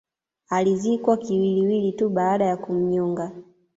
[0.49, 3.31] Alizikwa kiwiliwili tuu baada ya kumnyoga